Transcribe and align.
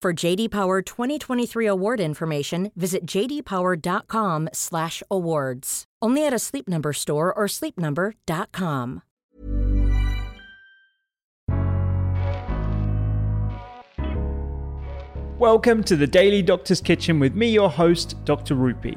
For 0.00 0.12
JD 0.12 0.52
Power 0.52 0.80
2023 0.80 1.66
award 1.66 1.98
information, 1.98 2.70
visit 2.76 3.04
jdpower.com/awards. 3.04 5.84
Only 6.00 6.24
at 6.24 6.32
a 6.32 6.38
Sleep 6.38 6.68
Number 6.68 6.92
store 6.92 7.34
or 7.34 7.46
sleepnumber.com. 7.46 9.02
Welcome 15.40 15.82
to 15.84 15.94
the 15.96 16.06
Daily 16.06 16.42
Doctor's 16.42 16.80
Kitchen 16.80 17.18
with 17.18 17.34
me, 17.34 17.50
your 17.50 17.70
host, 17.70 18.24
Dr. 18.24 18.54
Rupy. 18.54 18.96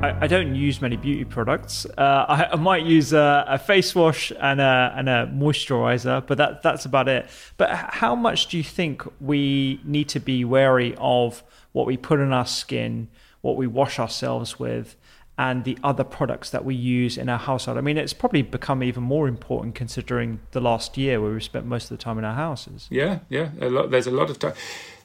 I, 0.00 0.26
don't 0.28 0.54
use 0.54 0.80
many 0.80 0.96
beauty 0.96 1.24
products. 1.24 1.84
Uh, 1.86 2.24
I, 2.28 2.52
I, 2.52 2.56
might 2.56 2.84
use 2.84 3.12
a, 3.12 3.44
a, 3.48 3.58
face 3.58 3.94
wash 3.94 4.30
and 4.38 4.60
a, 4.60 4.94
and 4.96 5.08
a 5.08 5.26
moisturizer, 5.34 6.24
but 6.24 6.38
that, 6.38 6.62
that's 6.62 6.84
about 6.84 7.08
it. 7.08 7.28
But 7.56 7.70
how 7.70 8.14
much 8.14 8.46
do 8.46 8.56
you 8.56 8.62
think 8.62 9.02
we 9.20 9.80
need 9.84 10.08
to 10.10 10.20
be 10.20 10.44
wary 10.44 10.94
of 10.98 11.42
what 11.72 11.86
we 11.86 11.96
put 11.96 12.20
on 12.20 12.32
our 12.32 12.46
skin, 12.46 13.08
what 13.40 13.56
we 13.56 13.66
wash 13.66 13.98
ourselves 13.98 14.58
with, 14.58 14.96
and 15.36 15.64
the 15.64 15.78
other 15.82 16.04
products 16.04 16.50
that 16.50 16.64
we 16.64 16.76
use 16.76 17.18
in 17.18 17.28
our 17.28 17.38
household? 17.38 17.76
I 17.76 17.80
mean, 17.80 17.98
it's 17.98 18.12
probably 18.12 18.42
become 18.42 18.84
even 18.84 19.02
more 19.02 19.26
important 19.26 19.74
considering 19.74 20.38
the 20.52 20.60
last 20.60 20.96
year 20.96 21.20
where 21.20 21.32
we 21.32 21.40
spent 21.40 21.66
most 21.66 21.90
of 21.90 21.98
the 21.98 22.02
time 22.02 22.18
in 22.18 22.24
our 22.24 22.34
houses. 22.34 22.86
Yeah, 22.88 23.20
yeah. 23.28 23.50
A 23.60 23.68
lot, 23.68 23.90
there's 23.90 24.06
a 24.06 24.12
lot 24.12 24.30
of 24.30 24.38
time 24.38 24.54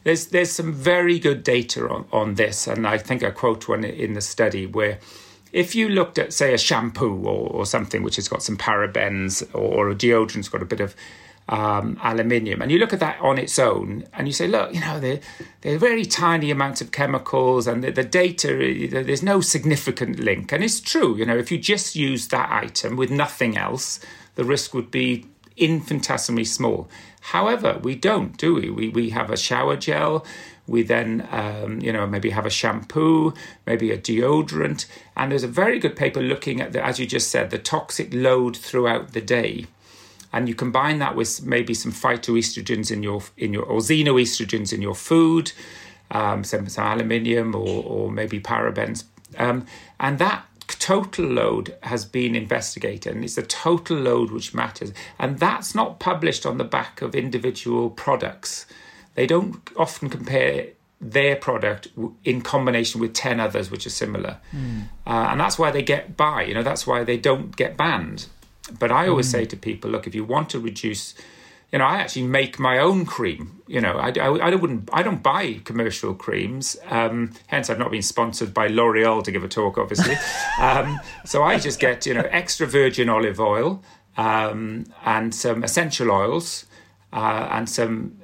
there's 0.03 0.28
there's 0.28 0.52
some 0.52 0.74
very 0.74 1.19
good 1.19 1.44
data 1.44 1.88
on, 1.90 2.06
on 2.12 2.36
this, 2.36 2.68
and 2.68 2.88
I 2.88 2.97
think 2.97 3.24
I 3.24 3.31
quote 3.31 3.68
one 3.68 3.84
in 3.84 4.14
the 4.14 4.22
study 4.22 4.66
where 4.66 5.00
if 5.52 5.75
you 5.75 5.88
looked 5.88 6.18
at 6.18 6.34
say 6.34 6.53
a 6.53 6.58
shampoo 6.58 7.25
or, 7.25 7.47
or 7.50 7.66
something 7.66 8.03
which 8.03 8.16
has 8.16 8.28
got 8.28 8.41
some 8.41 8.58
parabens 8.58 9.44
or, 9.53 9.88
or 9.88 9.90
a 9.90 9.96
deodorant's 9.96 10.50
got 10.50 10.62
a 10.62 10.66
bit 10.66 10.80
of 10.80 10.96
um, 11.50 12.00
aluminium, 12.02 12.62
and 12.62 12.72
you 12.72 12.80
look 12.80 12.94
at 12.94 13.00
that 13.02 13.19
on 13.19 13.38
its 13.38 13.59
own, 13.59 14.06
and 14.14 14.28
you 14.28 14.34
say, 14.34 14.47
look, 14.47 14.74
you 14.74 14.80
know, 14.80 15.00
they're, 15.00 15.19
they're 15.62 15.78
very 15.78 16.06
tiny 16.06 16.52
amounts 16.52 16.81
of 16.81 16.91
chemicals, 16.91 17.68
and 17.68 17.84
the, 17.84 17.91
the 17.91 18.03
data, 18.03 18.47
there's 18.90 19.24
no 19.24 19.41
significant 19.41 20.20
link. 20.20 20.52
And 20.53 20.64
it's 20.64 20.80
true, 20.80 21.18
you 21.18 21.25
know, 21.25 21.38
if 21.38 21.52
you 21.52 21.58
just 21.58 21.96
use 21.96 22.30
that 22.30 22.50
item 22.50 22.96
with 22.96 23.12
nothing 23.12 23.58
else, 23.58 24.00
the 24.35 24.46
risk 24.46 24.74
would 24.74 24.90
be 24.90 25.25
infinitesimally 25.58 26.46
small. 26.46 26.90
However, 27.22 27.80
we 27.81 27.96
don't, 27.96 28.38
do 28.38 28.56
we? 28.56 28.69
We, 28.69 28.90
we 28.90 29.09
have 29.12 29.30
a 29.30 29.38
shower 29.38 29.78
gel. 29.78 30.25
We 30.68 30.84
then, 30.84 31.28
um, 31.31 31.81
you 31.81 31.91
know, 31.91 32.08
maybe 32.08 32.30
have 32.31 32.46
a 32.46 32.50
shampoo, 32.50 33.34
maybe 33.66 33.91
a 33.91 33.97
deodorant. 33.97 34.86
And 35.16 35.31
there's 35.31 35.44
a 35.44 35.47
very 35.47 35.80
good 35.80 35.96
paper 35.96 36.22
looking 36.22 36.62
at, 36.62 36.72
the, 36.74 36.86
as 36.86 37.00
you 37.00 37.06
just 37.06 37.30
said, 37.30 37.50
the 37.50 37.58
toxic 37.58 38.14
load 38.14 38.56
throughout 38.56 39.14
the 39.14 39.22
day. 39.22 39.66
And 40.31 40.50
you 40.50 40.56
combine 40.56 41.00
that 41.00 41.16
with 41.16 41.44
maybe 41.44 41.74
some 41.74 41.91
phytoestrogens 41.91 42.91
in 42.91 43.03
your, 43.03 43.22
in 43.38 43.53
your 43.53 43.64
or 43.64 43.80
xenoestrogens 43.80 44.74
in 44.74 44.81
your 44.81 44.96
food, 44.96 45.52
um, 46.12 46.44
some, 46.44 46.68
some 46.70 46.85
aluminium 46.85 47.56
or, 47.56 47.84
or 47.84 48.12
maybe 48.12 48.40
parabens. 48.40 49.03
Um, 49.38 49.66
and 50.00 50.20
that 50.20 50.46
total 50.68 51.25
load 51.25 51.75
has 51.84 52.06
been 52.06 52.35
investigated 52.35 53.13
and 53.13 53.24
it's 53.24 53.35
the 53.35 53.44
total 53.44 53.97
load 53.97 54.31
which 54.31 54.53
matters 54.53 54.94
and 55.19 55.40
that's 55.40 55.75
not 55.75 56.00
published 56.00 56.46
on 56.46 56.57
the 56.57 56.63
back 56.63 57.01
of 57.01 57.16
individual 57.16 57.90
products 57.90 58.66
they 59.16 59.28
don't 59.28 59.69
often 59.78 60.09
compare 60.09 60.68
their 61.00 61.35
product 61.35 61.90
in 62.23 62.41
combination 62.41 63.02
with 63.02 63.13
10 63.13 63.40
others 63.40 63.69
which 63.69 63.85
are 63.85 63.91
similar 63.91 64.38
mm. 64.56 64.84
uh, 65.06 65.28
and 65.31 65.40
that's 65.40 65.59
why 65.59 65.69
they 65.69 65.81
get 65.81 66.16
by 66.16 66.44
you 66.44 66.53
know 66.53 66.63
that's 66.63 66.88
why 66.88 67.03
they 67.03 67.18
don't 67.18 67.56
get 67.56 67.75
banned 67.75 68.28
but 68.79 68.91
i 68.91 69.07
always 69.07 69.28
mm. 69.28 69.31
say 69.31 69.46
to 69.46 69.57
people 69.57 69.91
look 69.91 70.07
if 70.07 70.16
you 70.16 70.23
want 70.23 70.50
to 70.50 70.59
reduce 70.59 71.13
you 71.73 71.79
know, 71.79 71.85
I 71.85 71.95
actually 71.95 72.28
make 72.28 72.59
my 72.59 72.78
own 72.78 73.03
cream. 73.03 73.63
You 73.66 73.81
know, 73.81 73.94
I, 73.94 74.09
I, 74.09 74.28
I 74.28 74.56
wouldn't, 74.56 74.91
I 74.94 75.01
don't 75.01 75.23
buy 75.23 75.53
commercial 75.66 76.13
creams. 76.13 76.78
Um, 76.85 77.34
hence, 77.47 77.67
I've 77.72 77.79
not 77.79 77.89
been 77.89 78.03
sponsored 78.03 78.53
by 78.53 78.67
L'Oreal 78.67 79.23
to 79.23 79.31
give 79.31 79.44
a 79.44 79.47
talk, 79.47 79.79
obviously. 79.79 80.16
um, 80.61 81.00
so 81.25 81.41
I 81.41 81.57
just 81.57 81.79
get, 81.79 82.06
you 82.06 82.13
know, 82.13 82.28
extra 82.29 82.67
virgin 82.67 83.09
olive 83.09 83.39
oil 83.39 83.84
um, 84.17 84.85
and 85.03 85.34
some 85.34 85.63
essential 85.63 86.11
oils 86.11 86.67
uh, 87.11 87.50
and 87.51 87.67
some 87.67 88.19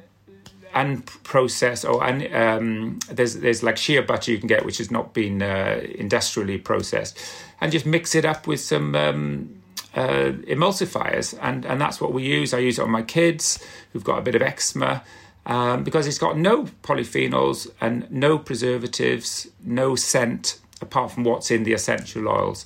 unprocessed 0.75 1.91
or 1.91 2.03
and 2.03 2.31
um, 2.31 2.99
there's 3.09 3.37
there's 3.37 3.63
like 3.63 3.75
shea 3.75 3.99
butter 4.01 4.31
you 4.31 4.37
can 4.37 4.45
get 4.45 4.63
which 4.63 4.77
has 4.77 4.91
not 4.91 5.15
been 5.15 5.41
uh, 5.41 5.81
industrially 5.95 6.59
processed, 6.59 7.17
and 7.59 7.71
just 7.71 7.87
mix 7.87 8.13
it 8.13 8.23
up 8.23 8.45
with 8.45 8.59
some 8.59 8.95
um, 8.95 9.58
uh, 9.95 10.31
emulsifiers, 10.47 11.37
and 11.41 11.65
and 11.65 11.79
that's 11.81 11.99
what 11.99 12.13
we 12.13 12.23
use. 12.23 12.53
I 12.53 12.59
use 12.59 12.79
it 12.79 12.83
on 12.83 12.91
my 12.91 13.03
kids 13.03 13.63
who've 13.91 14.03
got 14.03 14.19
a 14.19 14.21
bit 14.21 14.35
of 14.35 14.41
eczema. 14.41 15.03
Um, 15.45 15.83
because 15.83 16.05
it's 16.05 16.19
got 16.19 16.37
no 16.37 16.65
polyphenols 16.83 17.71
and 17.81 18.11
no 18.11 18.37
preservatives, 18.37 19.47
no 19.63 19.95
scent 19.95 20.59
apart 20.81 21.11
from 21.11 21.23
what's 21.23 21.49
in 21.49 21.63
the 21.63 21.73
essential 21.73 22.27
oils. 22.27 22.65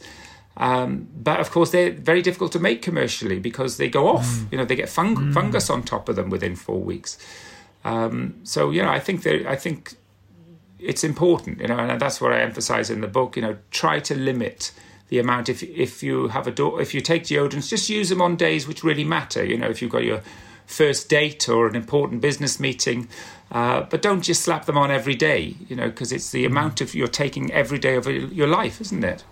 Um, 0.57 1.07
but 1.15 1.39
of 1.39 1.49
course, 1.51 1.71
they're 1.71 1.91
very 1.91 2.21
difficult 2.21 2.51
to 2.51 2.59
make 2.59 2.81
commercially 2.81 3.39
because 3.39 3.77
they 3.77 3.89
go 3.89 4.07
off. 4.07 4.27
Mm. 4.27 4.51
You 4.51 4.57
know, 4.59 4.65
they 4.65 4.75
get 4.75 4.89
fung- 4.89 5.15
mm. 5.15 5.33
fungus 5.33 5.69
on 5.69 5.83
top 5.83 6.09
of 6.09 6.15
them 6.15 6.29
within 6.29 6.55
four 6.55 6.79
weeks. 6.79 7.17
Um, 7.83 8.35
so 8.43 8.71
you 8.71 8.81
know, 8.81 8.89
I 8.89 8.99
think 8.99 9.23
that 9.23 9.47
I 9.47 9.55
think 9.55 9.95
it's 10.79 11.03
important. 11.03 11.59
You 11.59 11.67
know, 11.67 11.77
and 11.77 11.99
that's 11.99 12.21
what 12.21 12.31
I 12.31 12.41
emphasize 12.41 12.89
in 12.89 13.01
the 13.01 13.07
book. 13.07 13.35
You 13.35 13.41
know, 13.41 13.57
try 13.71 13.99
to 14.01 14.15
limit 14.15 14.71
the 15.09 15.19
amount 15.19 15.49
if 15.49 15.63
if 15.63 16.03
you 16.03 16.27
have 16.29 16.47
a 16.47 16.51
do- 16.51 16.79
if 16.79 16.93
you 16.93 17.01
take 17.01 17.23
deodorants 17.23 17.69
just 17.69 17.89
use 17.89 18.09
them 18.09 18.21
on 18.21 18.35
days 18.35 18.67
which 18.67 18.83
really 18.83 19.03
matter 19.03 19.43
you 19.43 19.57
know 19.57 19.67
if 19.67 19.81
you've 19.81 19.91
got 19.91 20.03
your 20.03 20.21
first 20.65 21.09
date 21.09 21.47
or 21.49 21.67
an 21.67 21.75
important 21.75 22.21
business 22.21 22.59
meeting 22.59 23.07
uh, 23.51 23.81
but 23.81 24.01
don't 24.01 24.21
just 24.21 24.41
slap 24.41 24.65
them 24.65 24.77
on 24.77 24.89
every 24.89 25.15
day 25.15 25.55
you 25.67 25.75
know 25.75 25.87
because 25.89 26.11
it's 26.11 26.31
the 26.31 26.43
mm. 26.43 26.47
amount 26.47 26.81
of 26.81 26.95
you're 26.95 27.07
taking 27.07 27.51
every 27.51 27.79
day 27.79 27.95
of 27.95 28.07
your 28.07 28.47
life 28.47 28.79
isn't 28.81 29.03
it 29.03 29.23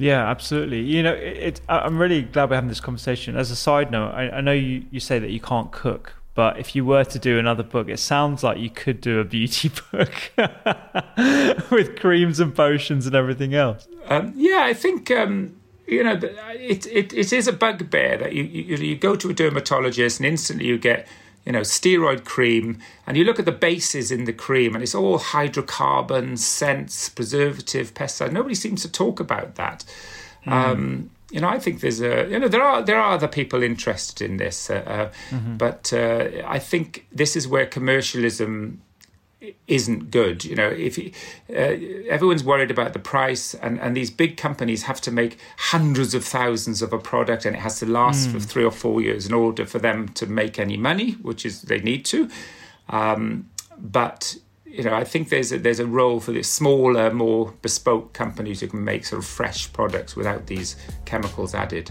yeah, 0.00 0.30
absolutely. 0.30 0.80
You 0.80 1.02
know, 1.02 1.12
it, 1.12 1.36
it, 1.36 1.60
I'm 1.68 1.98
really 1.98 2.22
glad 2.22 2.48
we're 2.48 2.56
having 2.56 2.68
this 2.68 2.80
conversation. 2.80 3.36
As 3.36 3.50
a 3.50 3.56
side 3.56 3.90
note, 3.90 4.12
I, 4.12 4.30
I 4.30 4.40
know 4.40 4.52
you, 4.52 4.82
you 4.90 4.98
say 4.98 5.18
that 5.18 5.28
you 5.28 5.40
can't 5.40 5.70
cook, 5.72 6.14
but 6.40 6.58
if 6.58 6.74
you 6.74 6.86
were 6.86 7.04
to 7.04 7.18
do 7.18 7.38
another 7.38 7.62
book, 7.62 7.90
it 7.90 7.98
sounds 7.98 8.42
like 8.42 8.56
you 8.56 8.70
could 8.70 9.02
do 9.02 9.20
a 9.20 9.24
beauty 9.24 9.70
book 9.92 10.32
with 11.70 12.00
creams 12.00 12.40
and 12.40 12.56
potions 12.56 13.06
and 13.06 13.14
everything 13.14 13.52
else. 13.52 13.86
Um, 14.06 14.32
yeah, 14.34 14.62
I 14.62 14.72
think 14.72 15.10
um, 15.10 15.54
you 15.86 16.02
know 16.02 16.18
it, 16.54 16.86
it 16.86 17.12
it 17.12 17.30
is 17.34 17.46
a 17.46 17.52
bugbear 17.52 18.16
that 18.16 18.32
you, 18.32 18.44
you 18.44 18.76
you 18.78 18.96
go 18.96 19.16
to 19.16 19.28
a 19.28 19.34
dermatologist 19.34 20.18
and 20.18 20.26
instantly 20.26 20.66
you 20.66 20.78
get 20.78 21.06
you 21.44 21.52
know, 21.52 21.60
steroid 21.60 22.24
cream, 22.24 22.78
and 23.06 23.18
you 23.18 23.24
look 23.24 23.38
at 23.38 23.44
the 23.44 23.52
bases 23.52 24.10
in 24.10 24.24
the 24.24 24.32
cream, 24.32 24.74
and 24.74 24.82
it's 24.82 24.94
all 24.94 25.18
hydrocarbons, 25.18 26.46
scents, 26.46 27.10
preservative, 27.10 27.92
pesticide. 27.92 28.32
Nobody 28.32 28.54
seems 28.54 28.80
to 28.82 28.90
talk 28.90 29.20
about 29.20 29.56
that. 29.56 29.84
Mm. 30.46 30.52
Um, 30.52 31.10
you 31.30 31.40
know, 31.40 31.48
I 31.48 31.58
think 31.58 31.80
there's 31.80 32.00
a, 32.00 32.28
you 32.28 32.38
know, 32.38 32.48
there 32.48 32.62
are 32.62 32.82
there 32.82 32.98
are 32.98 33.12
other 33.12 33.28
people 33.28 33.62
interested 33.62 34.30
in 34.30 34.36
this, 34.36 34.70
uh, 34.70 34.74
uh, 34.74 35.34
mm-hmm. 35.34 35.56
but 35.56 35.92
uh, 35.92 36.28
I 36.46 36.58
think 36.58 37.06
this 37.12 37.36
is 37.36 37.46
where 37.46 37.66
commercialism 37.66 38.82
isn't 39.66 40.10
good. 40.10 40.44
You 40.44 40.56
know, 40.56 40.68
if 40.68 40.98
uh, 40.98 41.52
everyone's 42.08 42.44
worried 42.44 42.70
about 42.70 42.92
the 42.92 42.98
price, 42.98 43.54
and, 43.54 43.80
and 43.80 43.96
these 43.96 44.10
big 44.10 44.36
companies 44.36 44.82
have 44.82 45.00
to 45.02 45.10
make 45.10 45.38
hundreds 45.56 46.14
of 46.14 46.24
thousands 46.24 46.82
of 46.82 46.92
a 46.92 46.98
product, 46.98 47.44
and 47.44 47.56
it 47.56 47.60
has 47.60 47.78
to 47.78 47.86
last 47.86 48.28
mm. 48.28 48.32
for 48.32 48.40
three 48.40 48.64
or 48.64 48.72
four 48.72 49.00
years 49.00 49.26
in 49.26 49.32
order 49.32 49.64
for 49.64 49.78
them 49.78 50.08
to 50.08 50.26
make 50.26 50.58
any 50.58 50.76
money, 50.76 51.12
which 51.22 51.46
is 51.46 51.62
they 51.62 51.80
need 51.80 52.04
to. 52.06 52.28
Um, 52.88 53.48
but 53.78 54.36
you 54.70 54.84
know, 54.84 54.94
I 54.94 55.04
think 55.04 55.28
there's 55.28 55.52
a, 55.52 55.58
there's 55.58 55.80
a 55.80 55.86
role 55.86 56.20
for 56.20 56.32
the 56.32 56.42
smaller, 56.42 57.12
more 57.12 57.52
bespoke 57.60 58.12
companies 58.12 58.60
who 58.60 58.68
can 58.68 58.84
make 58.84 59.04
sort 59.04 59.22
of 59.22 59.28
fresh 59.28 59.72
products 59.72 60.14
without 60.14 60.46
these 60.46 60.76
chemicals 61.04 61.54
added. 61.54 61.90